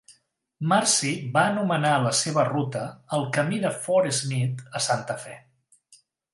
Marcy 0.69 1.11
va 1.35 1.43
anomenar 1.49 1.91
la 2.07 2.15
seva 2.21 2.47
ruta 2.49 2.83
el 3.19 3.29
"camí 3.37 3.63
de 3.69 3.73
Forth 3.87 4.19
Smith 4.23 4.67
a 4.81 4.85
Santa 4.91 5.21
Fe". 5.27 5.41